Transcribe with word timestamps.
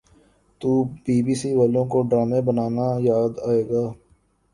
تو 0.61 0.69
B 1.03 1.15
B 1.25 1.35
C 1.41 1.49
والوں 1.57 1.85
کو 1.91 1.99
ڈرامے 2.09 2.39
بنانا 2.47 2.87
یاد 3.07 3.31
آگئے 3.47 3.63
ہیں 3.69 3.89